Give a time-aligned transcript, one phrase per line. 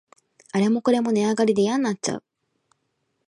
[0.51, 2.23] あれもこれも値上がりでやんなっちゃう